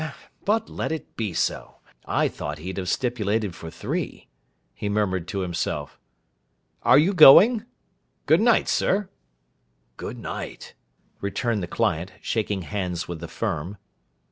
[0.45, 1.75] But let it be so.
[2.07, 4.29] I thought he'd have stipulated for three,'
[4.73, 5.99] he murmured to himself.
[6.81, 7.65] 'Are you going?
[8.25, 9.09] Good night, sir!'
[9.97, 10.73] 'Good night!'
[11.19, 13.77] returned the client, shaking hands with the Firm.